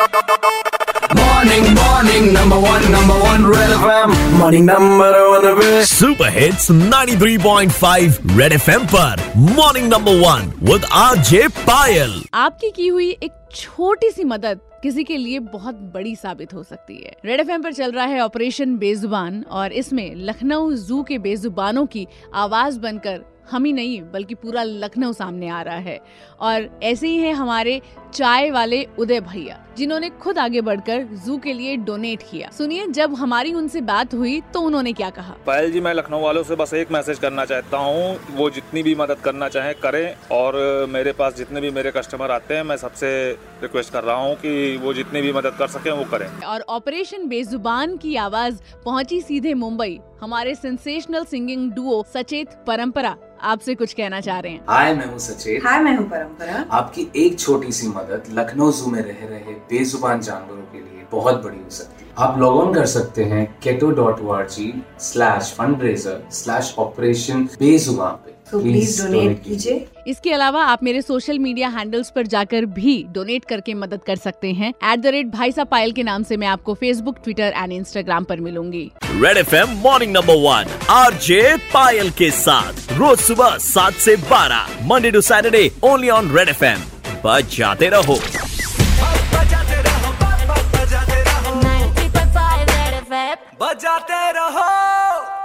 Morning, 0.00 1.64
morning, 1.74 2.32
number 2.32 2.58
one, 2.58 2.84
number 2.90 3.16
one, 3.22 3.42
Red 3.44 3.72
FM. 3.72 4.12
Morning, 4.38 4.64
number 4.66 5.08
one, 5.30 5.46
पे 5.58 5.84
super 5.86 6.28
hits 6.28 6.70
93.5 6.70 8.38
red 8.38 8.52
FM 8.52 8.84
पर 8.84 9.22
morning 9.36 9.92
number 9.92 10.12
one 10.12 10.52
with 10.62 10.84
RJ 10.92 11.48
Payal 11.48 12.22
आपकी 12.34 12.70
की 12.70 12.86
हुई 12.86 13.10
एक 13.10 13.32
छोटी 13.54 14.10
सी 14.10 14.24
मदद 14.24 14.60
किसी 14.82 15.04
के 15.04 15.16
लिए 15.16 15.38
बहुत 15.38 15.74
बड़ी 15.74 16.16
साबित 16.16 16.54
हो 16.54 16.62
सकती 16.62 16.96
है। 16.96 17.16
रेड 17.24 17.40
एफएम 17.40 17.62
पर 17.62 17.72
चल 17.72 17.92
रहा 17.92 18.06
है 18.06 18.20
ऑपरेशन 18.20 18.76
बेजुबान 18.76 19.44
और 19.50 19.72
इसमें 19.72 20.14
लखनऊ 20.16 20.72
जू 20.72 21.02
के 21.02 21.18
बेजुबानों 21.18 21.86
की 21.86 22.06
आवाज़ 22.34 22.80
बनकर 22.80 23.20
हम 23.50 23.64
ही 23.64 23.72
नहीं 23.72 24.00
बल्कि 24.02 24.34
पूरा 24.34 24.62
लखनऊ 24.62 25.12
सामने 25.12 25.48
आ 25.48 25.62
रहा 25.62 25.76
है। 25.76 26.00
और 26.40 26.80
ऐसे 26.82 27.08
ही 27.08 27.16
है 27.16 27.32
हमारे 27.32 27.80
चाय 28.14 28.50
वाले 28.50 28.86
उदय 28.98 29.20
भैया। 29.20 29.69
जिन्होंने 29.80 30.08
खुद 30.22 30.38
आगे 30.38 30.60
बढ़कर 30.60 31.02
जू 31.26 31.36
के 31.38 31.52
लिए 31.52 31.76
डोनेट 31.84 32.22
किया। 32.30 32.48
सुनिए 32.50 32.86
जब 32.88 33.14
हमारी 33.14 33.52
उनसे 33.54 33.80
बात 33.82 34.14
हुई 34.14 34.40
तो 34.54 34.60
उन्होंने 34.60 34.92
क्या 34.92 35.08
कहा? 35.10 35.34
पायल 35.46 35.70
जी 35.72 35.80
मैं 35.80 35.94
लखनऊ 35.94 36.20
वालों 36.20 36.42
से 36.42 36.56
बस 36.56 36.74
एक 36.74 36.90
मैसेज 36.92 37.18
करना 37.18 37.44
चाहता 37.44 37.78
हूँ। 37.78 38.36
वो 38.36 38.48
जितनी 38.50 38.82
भी 38.82 38.94
मदद 38.94 39.20
करना 39.24 39.48
चाहे 39.48 39.72
करें। 39.76 40.16
और 40.32 40.58
मेरे 40.88 41.12
पास 41.12 41.36
जितने 41.36 41.60
भी 41.60 41.70
मेरे 41.70 41.90
कस्टमर 41.90 42.30
आते 42.30 42.54
हैं 42.54 42.64
मैं 42.64 42.76
सबसे 42.76 43.08
रिक्वेस्ट 43.62 43.92
कर 43.92 44.04
रहा 44.04 44.16
हूँ 44.16 44.34
कि 44.36 44.76
वो 44.82 44.94
जितनी 44.94 45.22
भी 45.22 45.32
मदद 45.32 45.56
कर 45.58 45.68
सके 45.68 45.90
वो 45.92 46.04
करें। 46.12 46.28
और 46.46 46.64
ऑपरेशन 46.68 47.26
बेजुबान 47.28 47.96
की 47.96 48.14
आवाज़ 48.18 48.60
पहुँची 48.84 49.20
सीधे 49.22 49.54
मुंबई। 49.54 49.98
हमारे 50.20 50.54
सेंसेशनल 50.54 51.24
सिंगिंग 51.24 51.70
डुओ 51.72 52.02
सचेत 52.14 52.48
परंपरा 52.66 53.16
आपसे 53.42 53.74
कुछ 53.74 53.92
कहना 53.92 54.20
चाह 54.20 54.38
रहे 54.40 54.52
हैं। 54.52 54.64
हाय 54.68 54.94
मैं 54.94 55.06
हूँ 55.06 55.18
सचेत। 55.18 55.62
हाय 55.64 55.78
मैं 55.82 55.96
हूँ 55.96 56.08
परंपरा। 56.08 56.64
आपकी 56.76 57.06
एक 57.16 57.38
छोटी 57.38 57.72
सी 57.72 57.86
मदद 57.88 58.24
लखनऊ 58.30 58.70
जू 58.72 58.90
में 58.90 59.00
रह 59.00 59.24
रहे 59.28 59.54
बेजुबान 59.72 60.20
जानवरों 60.20 60.62
के 60.72 60.78
लिए 60.78 61.06
बहुत 61.12 61.42
बड़ी 61.44 61.56
हो 61.56 61.70
सकती 61.70 62.04
है। 62.04 62.10
आप 62.18 62.38
लॉग 62.38 62.58
ऑन 62.58 62.74
कर 62.74 62.86
सकते 62.86 63.24
हैं 63.24 63.44
Ketto 63.62 63.90
dot 63.92 64.20
O 64.20 64.32
R 64.32 64.46
G 64.48 64.72
slash 65.00 65.54
fundraiser 65.82 66.20
slash 66.32 66.74
operation 66.78 67.48
Bezubaan 67.58 68.12
पे। 68.24 68.38
तो 68.50 68.60
प्लीज़ 68.60 69.02
डोनेट 69.06 69.42
कीजिए। 69.44 69.86
इसके 70.08 70.32
अलावा 70.32 70.62
आप 70.64 70.82
मेरे 70.82 71.02
सोशल 71.02 71.38
मीडिया 71.38 71.68
हैंडल्स 71.68 72.10
पर 72.10 72.26
जाकर 72.26 72.64
भी 72.78 72.94
डोनेट 73.12 73.44
करके 73.44 73.74
मदद 73.74 74.00
कर 74.06 74.16
सकते 74.16 74.52
हैं। 74.52 74.72
एट 74.84 75.00
द 75.00 75.06
रेट 75.06 75.26
भाई 75.30 75.52
सा 75.52 75.64
पायल 75.64 75.92
के 75.92 76.02
नाम 76.02 76.22
से 76.22 76.36
मैं 76.36 76.48
आपको 76.48 76.74
फेसबुक 76.74 77.18
ट्विटर 77.24 77.52
एंड 77.56 77.72
इंस्टाग्राम 77.72 78.24
पर 78.24 78.40
मिलूँगी। 78.40 78.90
Red 79.04 79.36
F 79.36 79.54
M 79.56 79.76
morning 79.84 80.12
number 80.12 80.42
one 80.42 80.76
R 80.90 81.14
J 81.22 81.56
Payal 81.74 82.10
के 82.18 82.30
साथ। 82.40 82.92
रोज 82.92 83.18
सुबह 83.20 83.56
सात 83.62 83.92
से 84.06 84.16
बारह 84.30 84.86
Monday 84.86 85.10
to 85.10 85.20
Saturday 85.22 85.70
only 85.84 86.08
on 86.10 86.36
red 86.36 86.48
FM 86.48 86.84
बजाते 87.24 87.88
रहो। 87.88 88.18
जाते 93.80 94.20
रहो। 94.32 95.39